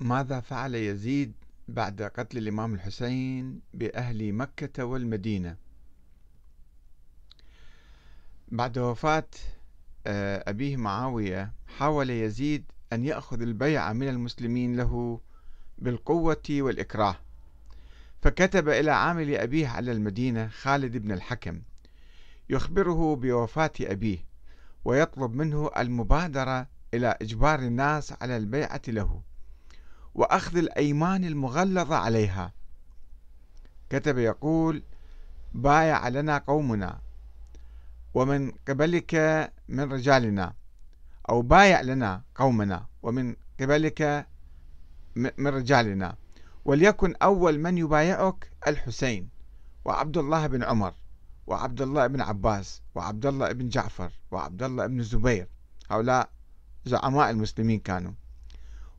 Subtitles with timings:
[0.00, 1.32] ماذا فعل يزيد
[1.68, 5.56] بعد قتل الإمام الحسين بأهل مكة والمدينة؟
[8.48, 9.28] بعد وفاة
[10.06, 15.20] آه، أبيه معاوية حاول يزيد أن يأخذ البيعة من المسلمين له
[15.78, 17.16] بالقوة والإكراه.
[18.22, 21.62] فكتب إلى عامل أبيه على المدينة خالد بن الحكم
[22.50, 24.18] يخبره بوفاة أبيه
[24.84, 29.29] ويطلب منه المبادرة إلى إجبار الناس على البيعة له.
[30.14, 32.52] وأخذ الأيمان المغلظة عليها.
[33.90, 34.82] كتب يقول
[35.54, 37.00] بايع لنا قومنا
[38.14, 39.14] ومن قبلك
[39.68, 40.54] من رجالنا
[41.28, 44.26] أو بايع لنا قومنا ومن قبلك
[45.16, 46.16] من رجالنا.
[46.64, 49.28] وليكن أول من يبايعك الحسين
[49.84, 50.94] وعبد الله بن عمر
[51.46, 55.48] وعبد الله بن عباس وعبد الله بن جعفر وعبد الله بن الزبير
[55.90, 56.30] هؤلاء
[56.84, 58.12] زعماء المسلمين كانوا.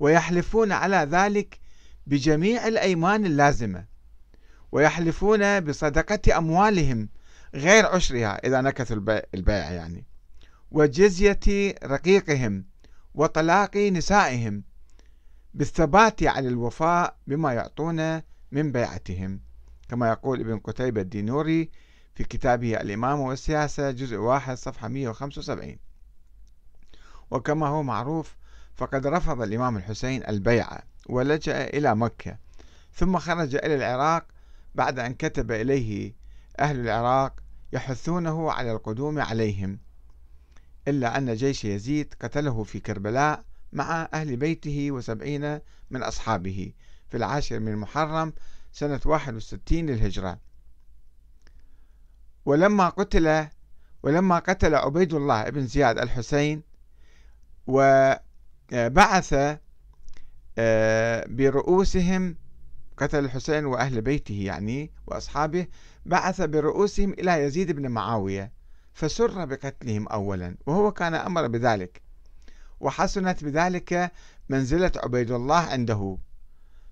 [0.00, 1.58] ويحلفون على ذلك
[2.06, 3.84] بجميع الأيمان اللازمة
[4.72, 7.08] ويحلفون بصدقة أموالهم
[7.54, 10.06] غير عشرها إذا نكثوا البيع يعني
[10.70, 12.64] وجزية رقيقهم
[13.14, 14.62] وطلاق نسائهم
[15.54, 19.40] بالثبات على الوفاء بما يعطون من بيعتهم.
[19.88, 21.70] كما يقول ابن قتيبة الدينوري
[22.14, 25.76] في كتابه الإمامة والسياسة جزء واحد صفحة 175
[27.30, 28.36] وكما هو معروف
[28.78, 32.38] فقد رفض الإمام الحسين البيعة ولجأ إلى مكة
[32.94, 34.26] ثم خرج إلى العراق
[34.74, 36.14] بعد أن كتب إليه
[36.60, 37.40] أهل العراق
[37.72, 39.78] يحثونه على القدوم عليهم
[40.88, 46.72] إلا أن جيش يزيد قتله في كربلاء مع أهل بيته وسبعين من أصحابه
[47.08, 48.32] في العاشر من محرم
[48.72, 50.38] سنة 61 للهجرة.
[52.44, 53.46] ولما قتل
[54.02, 56.62] ولما قتل عبيد الله بن زياد الحسين
[57.66, 58.27] وبعث
[60.58, 62.36] آه، برؤوسهم
[62.96, 65.66] قتل الحسين وأهل بيته يعني وأصحابه
[66.06, 68.52] بعث برؤوسهم إلى يزيد بن معاوية
[68.92, 72.02] فسر بقتلهم أولا وهو كان أمر بذلك.
[72.80, 74.12] وحسنت بذلك
[74.48, 76.18] منزلة عبيد الله عنده.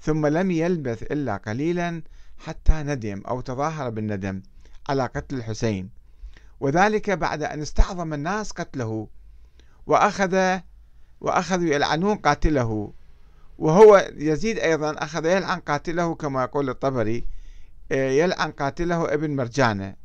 [0.00, 2.02] ثم لم يلبث إلا قليلا
[2.38, 4.42] حتى ندم أو تظاهر بالندم
[4.88, 5.90] على قتل الحسين.
[6.60, 9.08] وذلك بعد أن استعظم الناس قتله
[9.86, 10.60] وأخذ
[11.20, 12.92] وأخذوا يلعنون قاتله.
[13.58, 17.24] وهو يزيد أيضا أخذ يلعن قاتله كما يقول الطبري
[17.92, 19.96] آه، يلعن قاتله ابن مرجانة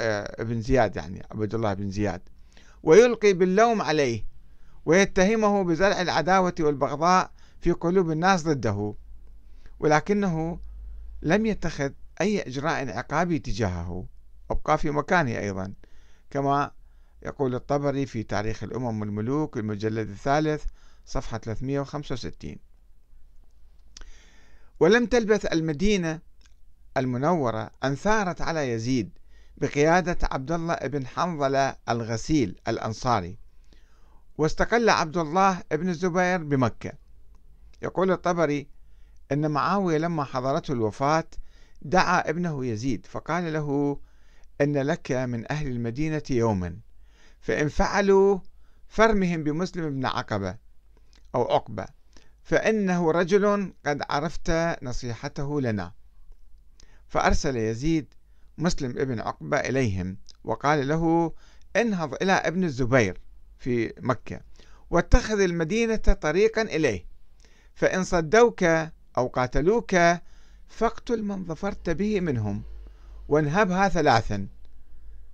[0.00, 2.20] آه، ابن زياد يعني عبد الله بن زياد.
[2.82, 4.24] ويلقي باللوم عليه
[4.86, 7.30] ويتهمه بزرع العداوة والبغضاء
[7.60, 8.94] في قلوب الناس ضده.
[9.80, 10.60] ولكنه
[11.22, 14.06] لم يتخذ أي إجراء عقابي تجاهه.
[14.50, 15.72] أبقى في مكانه أيضا
[16.30, 16.70] كما
[17.22, 20.64] يقول الطبري في تاريخ الأمم والملوك المجلد الثالث
[21.06, 22.56] صفحة 365
[24.80, 26.20] ولم تلبث المدينة
[26.96, 29.18] المنورة أن ثارت على يزيد
[29.56, 33.38] بقيادة عبد الله بن حنظلة الغسيل الأنصاري
[34.38, 36.92] واستقل عبد الله بن الزبير بمكة.
[37.82, 38.68] يقول الطبري
[39.32, 41.24] أن معاوية لما حضرته الوفاة
[41.82, 44.00] دعا ابنه يزيد فقال له
[44.60, 46.76] أن لك من أهل المدينة يوما.
[47.40, 48.38] فإن فعلوا
[48.88, 50.56] فرمهم بمسلم بن عقبة
[51.34, 51.86] أو عقبة
[52.42, 54.50] فإنه رجل قد عرفت
[54.82, 55.92] نصيحته لنا.
[57.08, 58.14] فأرسل يزيد
[58.58, 61.32] مسلم ابن عقبة إليهم وقال له
[61.76, 63.20] انهض إلى ابن الزبير
[63.58, 64.40] في مكة
[64.90, 67.04] واتخذ المدينة طريقا إليه.
[67.74, 68.62] فإن صدوك
[69.18, 69.96] أو قاتلوك
[70.68, 72.62] فاقتل من ظفرت به منهم
[73.28, 74.46] وانهبها ثلاثا.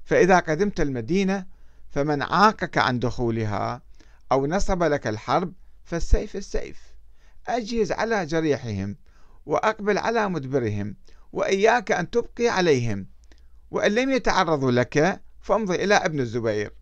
[0.05, 1.47] فإذا قدمت المدينة
[1.97, 3.83] فمن عاقك عن دخولها
[4.33, 5.53] أو نصب لك الحرب
[5.85, 6.79] فالسيف السيف.
[7.47, 8.97] أجهز على جريحهم
[9.47, 10.97] وأقبل على مدبرهم
[11.33, 13.07] وإياك أن تبقي عليهم.
[13.71, 16.73] وإن لم يتعرضوا لك فامضي إلى ابن الزبير.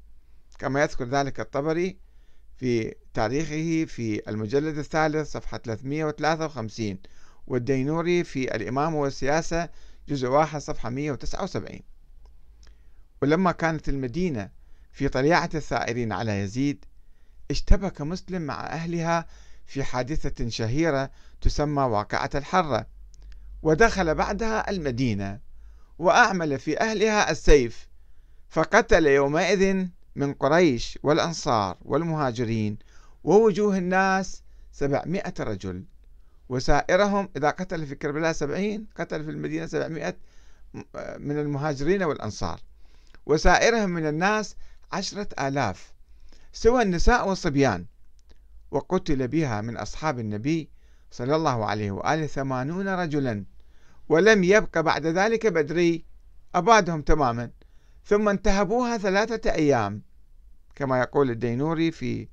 [0.58, 1.98] كما يذكر ذلك الطبري
[2.56, 6.98] في تاريخه في المجلد الثالث صفحة 353
[7.46, 9.68] والدينوري في الإمامة والسياسة
[10.08, 11.80] جزء واحد صفحة 179
[13.22, 14.63] ولما كانت المدينة
[14.94, 16.84] في طليعة الثائرين على يزيد
[17.50, 19.26] اشتبك مسلم مع أهلها
[19.66, 21.10] في حادثة شهيرة
[21.40, 22.86] تسمى واقعة الحرة
[23.62, 25.40] ودخل بعدها المدينة
[25.98, 27.88] وأعمل في أهلها السيف
[28.48, 29.86] فقتل يومئذ
[30.16, 32.78] من قريش والأنصار والمهاجرين
[33.24, 34.42] ووجوه الناس
[34.72, 35.84] سبعمائة رجل
[36.48, 40.16] وسائرهم إذا قتل في كربلاء سبعين قتل في المدينة سبعمائة
[41.18, 42.60] من المهاجرين والأنصار
[43.26, 44.56] وسائرهم من الناس
[44.94, 45.92] عشرة آلاف
[46.52, 47.86] سوى النساء والصبيان.
[48.70, 50.70] وقتل بها من أصحاب النبي
[51.10, 53.44] صلى الله عليه وآله ثمانون رجلا
[54.08, 56.04] ولم يبق بعد ذلك بدري.
[56.54, 57.50] أبادهم تماما
[58.04, 60.02] ثم انتهبوها ثلاثة أيام.
[60.74, 62.28] كما يقول الدينوري في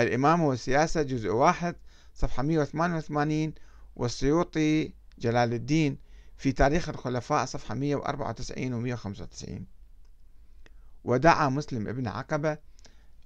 [0.00, 1.76] الإمامة والسياسة جزء واحد
[2.14, 3.54] صفحة 188
[3.96, 5.98] والسيوطي جلال الدين
[6.36, 9.73] في تاريخ الخلفاء صفحة 194 و 195
[11.04, 12.58] ودعا مسلم ابن عقبة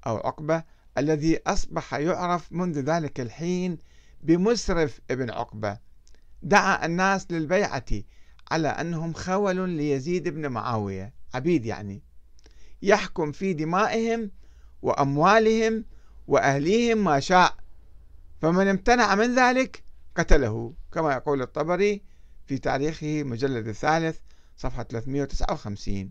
[0.07, 0.63] أو عقبة
[0.99, 3.79] الذي أصبح يعرف منذ ذلك الحين
[4.23, 5.79] بمسرف ابن عقبة.
[6.43, 7.85] دعا الناس للبيعة
[8.51, 12.03] على أنهم خول ليزيد بن معاوية عبيد يعني.
[12.83, 14.31] يحكم في دمائهم
[14.83, 15.85] وأموالهم
[16.29, 17.55] وأهليهم ما شاء
[18.41, 19.83] فمن امتنع من ذلك
[20.17, 22.03] قتله كما يقول الطبري
[22.47, 24.19] في تاريخه مجلد الثالث
[24.57, 26.11] صفحة 359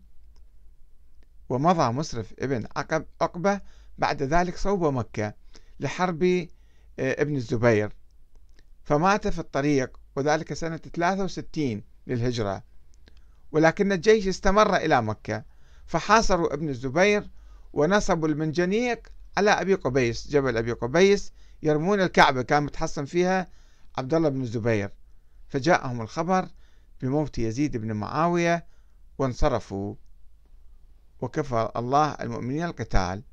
[1.49, 3.61] ومضى مسرف ابن عقب عقبة
[3.97, 5.33] بعد ذلك صوب مكة
[5.79, 6.23] لحرب
[6.99, 7.95] آه، ابن الزبير.
[8.83, 12.63] فمات في الطريق وذلك سنة 63 للهجرة.
[13.51, 15.43] ولكن الجيش استمر إلى مكة
[15.85, 17.29] فحاصروا ابن الزبير
[17.73, 19.07] ونصبوا المنجنيق
[19.37, 21.31] على أبي قبيس جبل أبي قبيس
[21.63, 23.47] يرمون الكعبة كان متحصن فيها
[23.97, 24.89] عبد الله بن الزبير.
[25.47, 26.47] فجاءهم الخبر
[27.01, 28.65] بموت يزيد بن معاوية
[29.17, 29.95] وانصرفوا.
[31.21, 33.23] وكفى الله المؤمنين القتال.